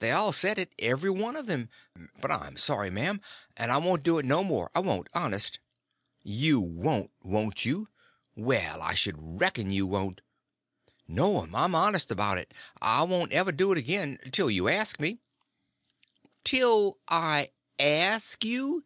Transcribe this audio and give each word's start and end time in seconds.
They 0.00 0.10
all 0.10 0.34
said 0.34 0.58
it—every 0.58 1.08
one 1.08 1.34
of 1.34 1.46
them. 1.46 1.70
But 2.20 2.30
I'm 2.30 2.58
sorry, 2.58 2.90
m'am, 2.90 3.22
and 3.56 3.72
I 3.72 3.78
won't 3.78 4.02
do 4.02 4.18
it 4.18 4.24
no 4.26 4.44
more—I 4.44 4.80
won't, 4.80 5.08
honest." 5.14 5.60
"You 6.22 6.60
won't, 6.60 7.10
won't 7.22 7.64
you? 7.64 7.88
Well, 8.36 8.82
I 8.82 8.92
sh'd 8.92 9.14
reckon 9.16 9.70
you 9.70 9.86
won't!" 9.86 10.20
"No'm, 11.08 11.54
I'm 11.54 11.74
honest 11.74 12.10
about 12.10 12.36
it; 12.36 12.52
I 12.82 13.04
won't 13.04 13.32
ever 13.32 13.50
do 13.50 13.72
it 13.72 13.78
again—till 13.78 14.50
you 14.50 14.68
ask 14.68 15.00
me." 15.00 15.20
"Till 16.44 16.98
I 17.08 17.52
ask 17.78 18.44
you! 18.44 18.84